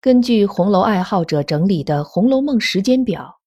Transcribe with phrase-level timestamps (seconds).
[0.00, 3.40] 根据红楼爱好者整理的《红楼梦》时间表，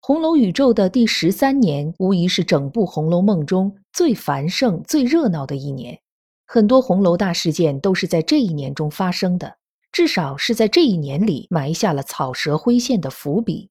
[0.00, 5.98] 红楼宇宙的第十三年无疑是整部《红楼梦》中最繁盛、最热闹的一年。
[6.46, 9.58] 很多红楼大事件都是在这一年中发生的，
[9.92, 13.68] 至少是在这一年里埋下了草蛇灰线的伏笔。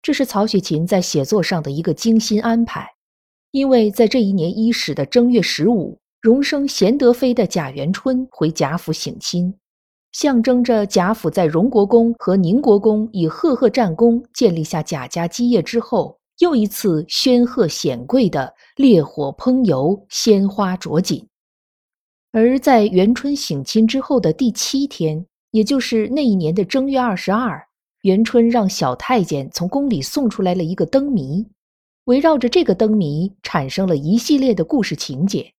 [0.00, 2.88] 这是曹雪芹在写作上的一个精心安排，
[3.50, 9.56] 因为在这一年伊始的正月十五，荣升贤德妃的贾元春回贾府省亲。
[10.14, 21.26] 象征着贾府在荣国公和宁国公以赫赫战功建立下贾家基业之后，又一次煊赫显贵的烈火烹油、鲜花着锦。
[22.30, 27.60] 而在元春省亲之后的第七天，也就是那一年的正月二十二，
[28.02, 31.44] 元春让小太监从宫里送出来了一个灯谜，
[32.04, 35.52] 围绕着这个灯谜产生了一系列的故事情节。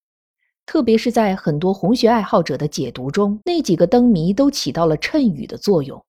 [0.65, 6.03] 特别是在很多红学爱好者的解读中，那几个灯谜都起到了衬语的作用，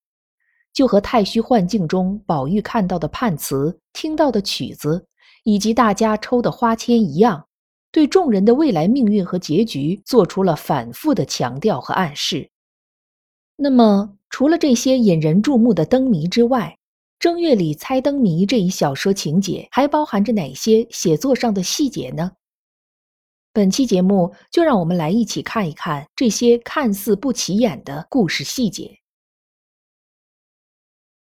[0.72, 5.06] 就和太虚幻境中宝玉看到的判词、听到的曲子，
[5.44, 7.46] 以及大家抽的花签一样，
[7.92, 12.50] 对众人的未来命运和结局做出了反复的强调和暗示。
[13.56, 16.76] 那么，除了这些引人注目的灯谜之外，
[17.18, 22.32] 正月里猜灯谜这一小说情节还包含着哪些写作上的细节呢？
[23.56, 28.98] 本期节目就让我们来一起看一看这些看似不起眼的故事细节。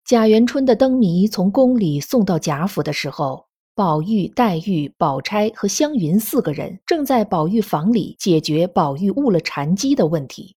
[0.04, 10.54] 贾元春的灯谜从宫里送到贾府的时候，宝玉、黛玉、宝钗和湘云四个人正在宝玉房里解决宝玉误了禅机的问题。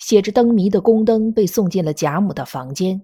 [0.00, 3.00] 写着灯谜的宫灯被送进了贾母的房间。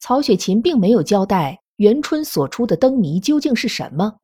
[0.00, 4.18] 曹雪芹并没有交代元春所出的灯谜究竟是什么。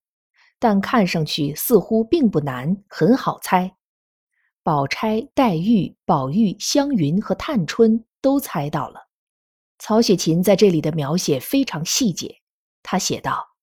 [0.58, 3.76] 但看上去似乎并不难，很好猜。
[4.62, 9.08] 宝钗、黛玉、宝玉、湘云和探春都猜到了。
[9.78, 12.36] 曹雪芹在这里的描写非常细节，
[12.82, 13.56] 他写道：“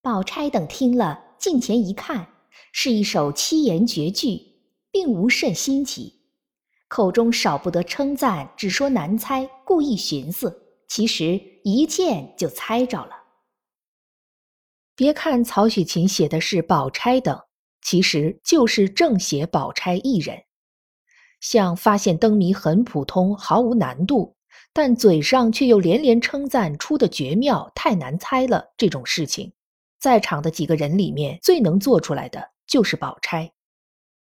[0.00, 2.26] 宝钗等听了，近前一看，
[2.72, 4.40] 是一首七言绝句，
[4.90, 6.20] 并无甚新奇，
[6.88, 13.23] 口中少不得称赞，只说难猜，故意寻思，其实一见就猜着了。”
[14.96, 17.40] 别看曹雪芹写的是宝钗等，
[17.82, 20.44] 其实就是正写宝钗一人。
[21.40, 24.36] 像发现灯谜很普通，毫无难度，
[24.72, 29.52] 但嘴上却又连连称赞出的绝妙，太难猜了这种事情，
[29.98, 33.52] 在场的几个人里面最能做出来的就是宝钗。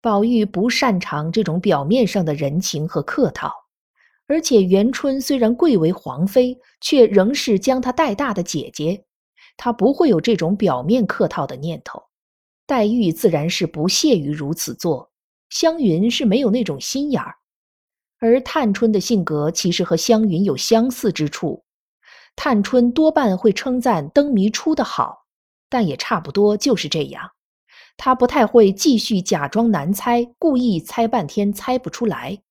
[0.02, 3.52] 宝玉不擅长这种表面上的人情和客套，
[4.28, 9.06] 而且元春虽然贵为皇妃，却仍是将她带大的姐姐。
[9.62, 12.02] 他不会有这种表面客套的念头，
[12.66, 15.12] 黛玉自然是不屑于如此做，
[15.50, 17.36] 湘云是没有那种心眼儿，
[18.20, 21.66] 而探春的性格其实和湘云有相似之处。
[22.38, 25.26] 探春多半会称赞灯谜出的好，
[25.68, 27.30] 但也差不多就是这样。
[27.98, 32.42] 她不太会继续假装难猜，故意猜半天猜不出来，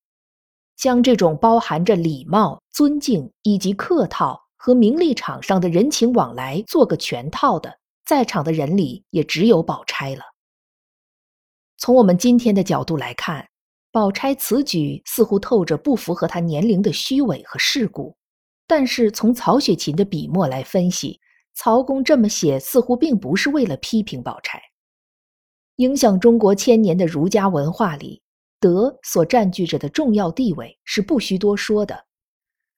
[0.76, 4.47] 将这种包含着礼貌、尊敬以及客套。
[4.58, 10.22] 和名利场上的人情往来做个全套的，在场的人里也只有宝钗了。
[11.78, 13.48] 从我们今天的角度来看，
[13.92, 18.16] 宝钗此举似乎透着不符合她年龄的虚伪和世故。
[18.66, 21.20] 但是从曹雪芹的笔墨来分析，
[21.54, 24.60] 曹公这么写似乎并不是为了批评宝钗。
[25.76, 28.20] 影响中国千年的儒家文化里，
[28.58, 32.07] 德所占据着的重要地位是不需多说的。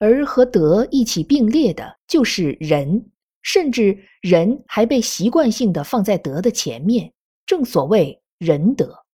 [0.01, 3.11] 而和德一起并列的就是仁，
[3.43, 7.13] 甚至仁还被习惯性的放在德的前面。
[7.47, 9.05] 正所谓仁德。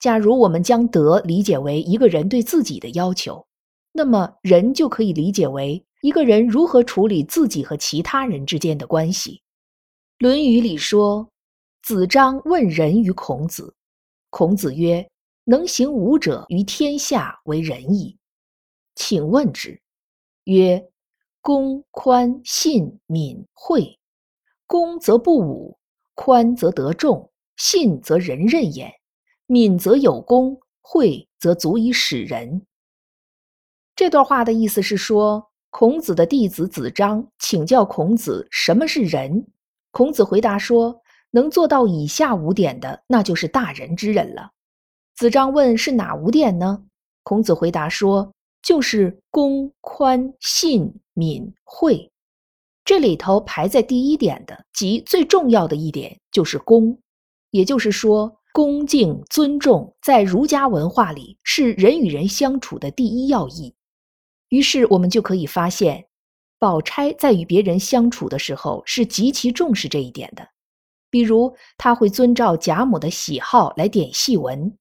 [0.00, 3.46] 假如我们将德理解为一个人对自己的要求，
[3.92, 9.32] 那么仁就可以理解为一个人如何处理自己和其他人之间的关系。
[10.18, 11.28] 《论语》里说
[11.82, 13.72] ：“子张问仁于孔子，
[14.30, 15.06] 孔子曰
[15.44, 18.16] ：‘能行五者于天下为仁矣。’”
[19.00, 19.80] 请问之，
[20.44, 20.90] 曰：
[21.40, 23.98] 公、宽、信、敏、惠。
[24.66, 25.78] 公则不武，
[26.14, 28.92] 宽则得众，信则人任焉，
[29.46, 32.66] 敏则有功，惠则足以使人。
[33.96, 39.46] 这段话的意思是说，孔子的弟子子张请教孔子什么是仁，
[39.92, 41.00] 孔子回答说，
[41.30, 44.50] 能做到以下五点的，那就是大仁之人了。
[45.16, 46.84] 子张问是哪五点呢？
[47.22, 52.10] 孔子回答说，就是公、宽、信、敏、惠。
[52.84, 56.98] 这里头排在第一点的，即最重要的一点，就是恭，
[57.50, 58.36] 也就是说。
[58.52, 63.72] 恭敬尊重，在儒家文化里是人与人相处的第一要义。
[64.48, 66.04] 于是我们就可以发现，
[66.58, 70.44] 宝钗在与别人相处的时候是极其重视这一点的。
[71.10, 74.76] 比如，他会遵照贾母的喜好来点戏文，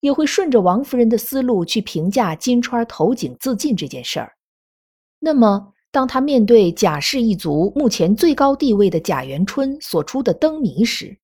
[0.00, 4.32] 也会顺着王夫人的思路去评价金钏投井自尽这件事儿。
[5.18, 11.18] 那么，当他面对贾氏一族目前最高地位的贾元春所出的灯谜时，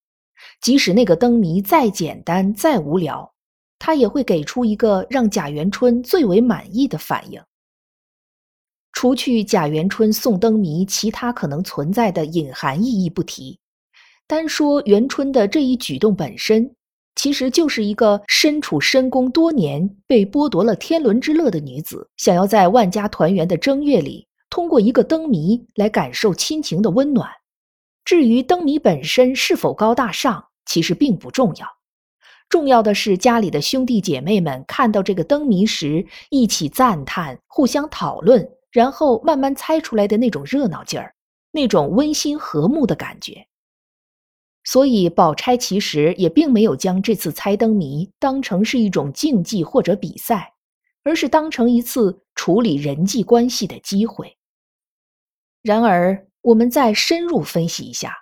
[0.61, 3.33] 即使那个灯谜再简单、再无聊，
[3.79, 7.41] 他也会给出一个让贾元春最为满意的反应。
[8.93, 13.59] 除去贾元春送灯谜其他可能存在的隐含意义不提，
[14.27, 16.75] 单说元春的这一举动本身，
[17.15, 27.31] 其实就是一个身处深宫多年、被剥夺了天伦之乐的女子，想要在万家团圆的正月里，通过一个灯谜来感受亲情的温暖。
[28.05, 31.67] 至于灯谜本身是否高大上，其实并不重要，
[32.51, 41.15] 重要的是家里的兄弟姐妹们看到这个灯谜时，一起赞叹、互相讨论，然后慢慢猜出来的那种热闹劲儿，
[41.53, 43.47] 那种温馨和睦的感觉。
[44.65, 50.55] 所以，宝钗其实也并没有将这次猜灯谜当成是一种竞技或者比赛，
[51.03, 54.37] 而是当成一次处理人际关系的机会。
[55.63, 58.17] 然而，我们再深入分析一下。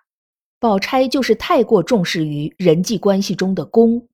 [0.59, 4.09] 宝钗就是太过重视于人际关系中的公，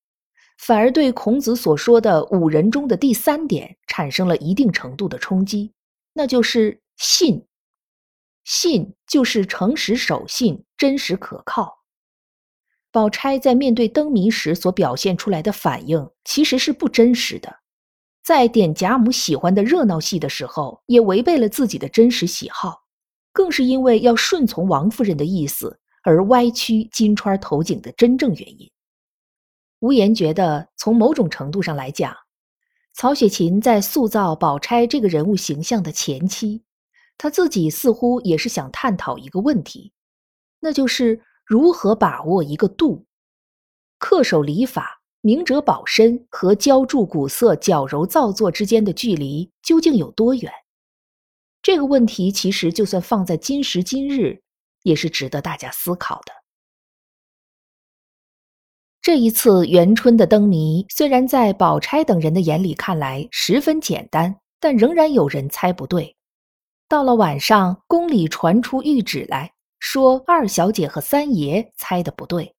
[0.58, 5.72] 反而对孔子所说的五人中的第三点产生了一定程度的冲击，
[6.14, 7.44] 那就是信。
[8.44, 11.77] 信就是诚实守信、真实可靠。
[12.98, 17.60] 宝钗在面对灯谜时所表现出来的反应其实是不真实的，
[18.24, 22.82] 在点贾母喜欢的热闹戏的时候，也违背了自己的真实喜好，
[23.32, 25.78] 更是因为要顺从王夫人的意思。
[26.02, 28.68] 而歪曲金钏投井的真正原因，
[29.78, 32.12] 无言觉得，从某种程度上来讲，
[32.94, 36.64] 曹雪芹在塑造宝钗这个人物形象的前期，
[37.16, 39.92] 他自己似乎也是想探讨一个问题，
[40.58, 43.06] 那就是如何把握一个度，
[43.98, 50.52] 恪守礼法、明哲保身和浇筑古色、矫揉造作之间的距离究竟有多远？
[51.62, 54.42] 这个问题其实就算放在今时今日。
[54.84, 56.32] 也是值得大家思考的。
[59.02, 66.16] 这一次元春的灯谜，虽然在宝钗等人的眼里看来十分简单，但仍然有人猜不对。
[66.88, 72.54] 到了晚上，宫里传出谕旨来说，二小姐和三爷猜的不对。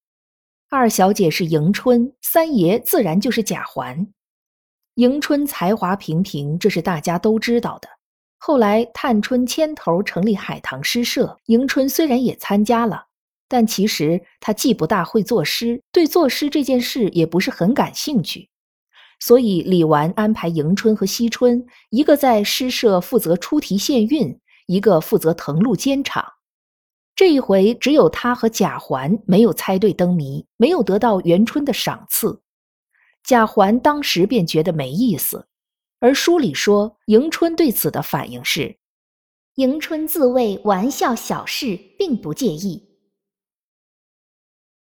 [0.69, 4.07] 二小姐是迎春，三爷自然就是贾环。
[4.95, 7.89] 迎春才华平平，这是大家都知道的。
[8.37, 13.05] 后来，探春牵头成立海棠诗社，迎春虽然也参加了，
[13.47, 18.49] 但其实她既不大会作诗，对作诗这件事也不是很感兴趣。
[19.19, 26.25] 所以李纨安排迎春和惜春，一个在诗社负责出题献韵，一个负责誊录监场。
[27.19, 32.41] 这一回，只有他和贾环没有猜对灯谜，没有得到元春的赏赐。
[33.25, 35.49] 贾环当时便觉得没意思。
[35.99, 38.77] 而书里说，迎春对此的反应是：
[39.55, 42.87] 迎春自谓玩笑小事，并不介意。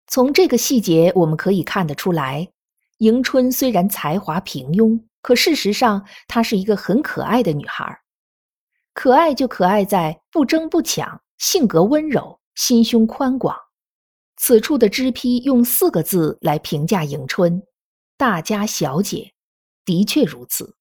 [0.05, 2.47] 从这个细节我们可以看得出来，
[2.99, 7.99] 迎春虽然才华平庸，可事实上她是一个很可爱的女孩。
[8.93, 13.55] 可爱就可爱在不争不抢，性格温柔，心胸宽广。
[14.37, 17.61] 此处的脂批用四个字来评价迎春：
[18.17, 19.33] 大家小姐，
[19.85, 20.75] 的确如此。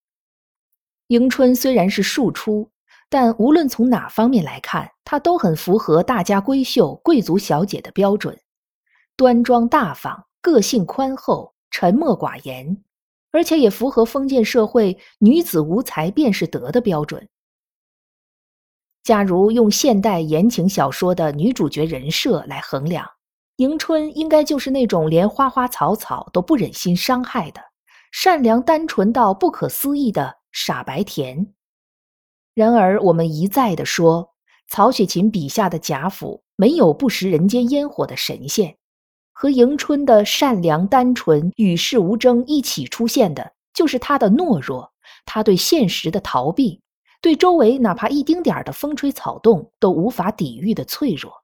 [1.08, 2.70] 迎春虽然是庶出，
[3.08, 8.38] 但无论从哪方面来看，她都很符合大家闺秀、贵族小姐的标准：
[9.16, 12.82] 端庄大方，个性宽厚，沉默寡言，
[13.30, 17.28] 而且也符合封建社会“女子无才便是德”的标准。
[19.06, 23.08] 假如用现代言情小说的女主角人设来衡量，
[23.58, 27.60] 迎春应该就是那种连花花草草都不忍心伤害的，
[28.10, 30.38] 善良单纯到不可思议的。
[30.50, 31.54] 傻白甜。
[32.52, 34.30] 然而，我们一再的说，
[34.66, 38.76] 曹雪芹笔下的贾府没有不食人间烟火的神仙，
[39.32, 44.92] 和迎春的善良单纯、与世无争一起出现的，就是她的懦弱，
[45.24, 46.80] 他对现实的逃避，
[47.26, 51.42] 对周围哪怕一丁点儿的风吹草动都无法抵御的脆弱。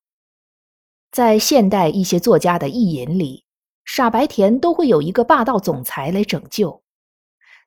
[1.11, 3.45] 在现代一些作家的意淫里，
[3.85, 6.85] 傻白甜都会有一个霸道总裁来拯救，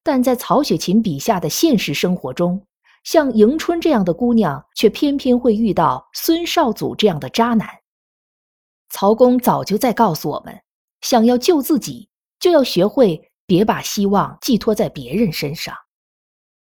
[0.01, 2.65] 但在曹雪芹笔下的现实生活中，
[3.03, 7.67] 像迎春这样的姑娘却偏偏会遇到孙绍祖这样的渣男。
[8.87, 10.57] 曹公早就在告诉我们，
[11.01, 12.07] 想要救自己，
[12.39, 15.75] 就要学会别把希望寄托在别人身上。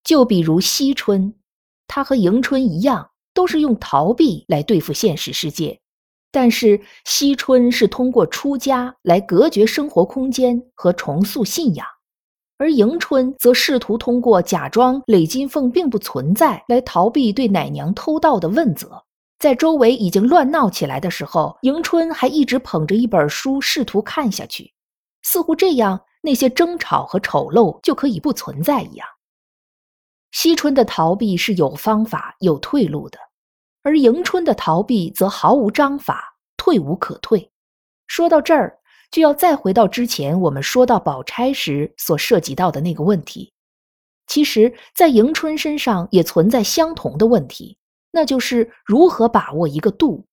[0.04, 1.34] 就比如惜春，
[1.96, 5.80] 他和迎春一样，都是用逃避来对付现实世界。
[6.32, 11.86] 但是惜春是通过出家来隔绝生活空间和重塑信仰，
[12.58, 19.04] 而迎春则试图通过假装累金凤并不存在来逃避对奶娘偷盗的问责。
[19.38, 24.74] 在周围已经乱闹起来的时候，迎春还一直捧着一本书试图看下去，
[25.22, 29.08] 似乎这样那些争吵和丑陋就可以不存在一样。
[30.34, 33.20] 惜春的逃避是有方法、有退路的，
[33.84, 37.52] 而迎春的逃避则毫无章法，退无可退。
[38.08, 38.80] 说到这儿，
[39.12, 43.54] 就要再回到之前我们说到宝钗时所涉及到的那个问题。
[44.26, 47.78] 其实，在迎春身上也存在相同的问题。
[48.10, 50.26] 那就是如何把握一个度，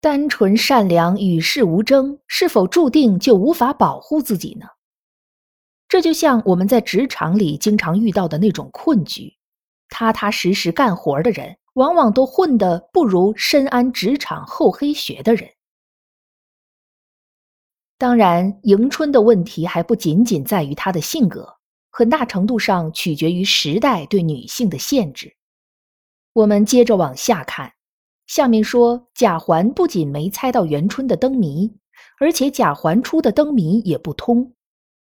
[0.00, 4.66] 单纯善良、与世无争，是否注定就无法保护自己呢？
[5.94, 9.32] 这就像我们在职场里经常遇到的那种困局：
[9.88, 15.48] 踏踏实实干活的人，往往都混得不如深谙职场厚黑学的人。
[17.96, 21.58] 当然，迎春的问题还不仅仅在于她的性格，
[21.90, 25.36] 很大程度上取决于时代对女性的限制。
[26.32, 27.72] 我们接着往下看，
[28.26, 31.72] 下面说贾环不仅没猜到元春的灯谜，
[32.18, 34.54] 而且贾环出的灯谜也不通。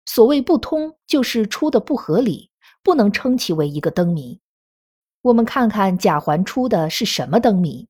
[0.07, 2.51] 所谓不通，就是出的不合理，
[2.83, 4.41] 不能称其为一个灯谜。
[5.23, 7.89] 我们看看贾环出的是什么灯谜？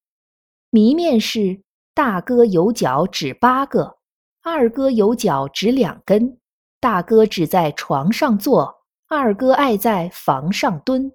[0.70, 1.62] 谜面是
[1.94, 3.98] 大哥有脚指八个，
[4.42, 6.38] 二哥有脚指两根，
[6.80, 11.12] 大哥只在床上坐，二哥爱在房上蹲。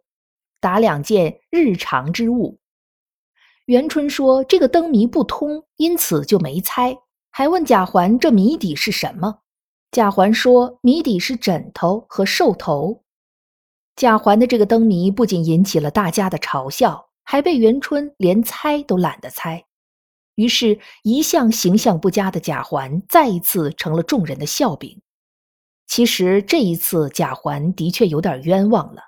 [0.59, 2.59] 打两件日常之物。
[3.65, 6.97] 元春说：“这个灯谜不通，因此就没猜。”
[7.29, 9.41] 还问贾环：“这谜底是什么？”
[9.95, 13.01] 贾环说：“谜底是枕头和兽头。”
[13.95, 19.63] 贾环的这个灯谜不仅引起了大家的嘲笑，还被元春连猜都懒得猜。
[20.35, 25.01] 于是，一向形象不佳的贾环再一次成了众人的笑柄。
[25.87, 29.01] 其实这一次，贾环的确有点冤枉了。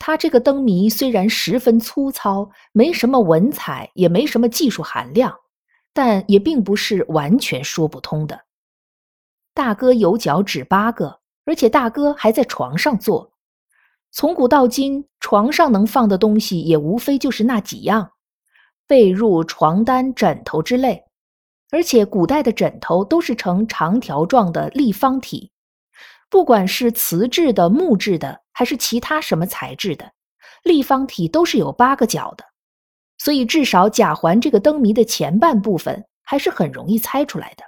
[0.00, 5.32] 他这个灯谜虽然十分粗糙，没什么文采，也没什么技术含量，
[5.92, 8.40] 但也并不是完全说不通的。
[9.54, 13.32] 大哥有脚趾八个，而且大哥还在床上坐。
[14.10, 18.12] 从古到今，床上能放的东西也无非就是那几样：
[18.86, 21.04] 被褥、床单、枕头之类。
[21.70, 25.52] 而且古代的枕头都是呈长条状的立方体，
[26.28, 28.40] 不管是瓷质的、木质的。
[28.52, 30.12] 还是其他什么材质的
[30.64, 32.44] 立方体都是有八个角的，
[33.16, 37.64] 所以至少贾环这个灯谜的前半部分还是很容易猜出来的，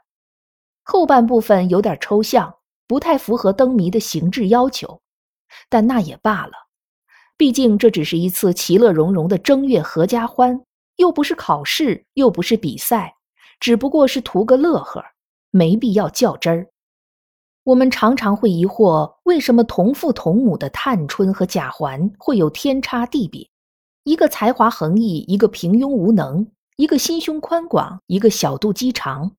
[0.82, 5.00] 后半部分有点抽象，不太符合灯谜的形制要求。
[5.68, 6.52] 但那也罢了，
[7.36, 10.62] 毕竟这只是一次其乐融融的正月合家欢，
[10.96, 13.14] 又不是考试，又不是比赛，
[13.60, 15.04] 只不过是图个乐呵，
[15.50, 16.68] 没必要较真儿。
[17.64, 23.48] 我们常常会疑惑，为什么同父同母的探春和贾环会有天差地别？
[24.04, 26.44] 一个才华横溢，一个平庸无能；
[26.76, 29.30] 一个心胸宽广，一个小肚鸡肠；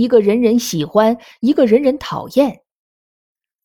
[0.00, 2.62] 一个人人喜欢，一个人人讨厌。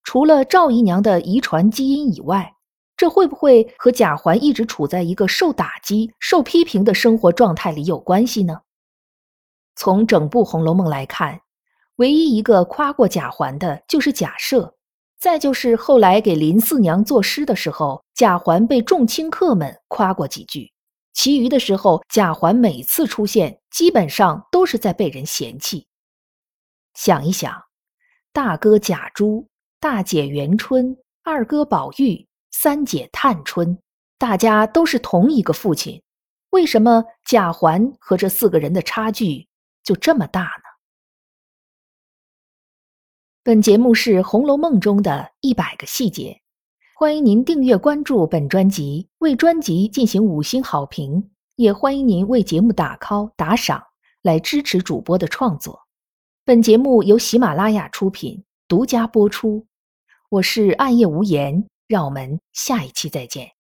[0.03, 2.53] 除了赵姨娘的遗传基因以外，
[2.97, 8.59] 这会不会和贾环一直处在一个受打击、受批评的生活状态里有关系呢？
[9.77, 11.39] 从整部《红楼梦》来看。
[11.95, 14.73] 唯一一个夸过贾环的，就是贾赦；
[15.17, 20.73] 再就是后来给林四娘作诗的时候，贾环被众卿客们夸过几句。
[21.13, 25.87] 其余的时候，贾环每次出现，基本上都是在被人嫌弃。
[26.95, 27.61] 想一想，
[28.31, 29.47] 大哥贾珠、
[29.79, 33.77] 大姐元春、二哥宝玉、三姐探春，
[34.17, 36.01] 大家都是同一个父亲，
[36.51, 39.47] 为什么贾环和这四个人的差距
[39.83, 40.63] 就这么大呢？
[43.43, 46.41] 本节目是《红楼梦》中的一百个细节，
[46.95, 53.83] 欢迎您订阅关注本专辑，为专辑进行五星好评，也欢迎您为节目打 call 打赏，
[54.21, 55.84] 来支持主播的创作。
[56.47, 59.65] 本节目由喜马拉雅出品，独家播出。
[60.29, 63.54] 我是暗夜无言，让我们下一期再见。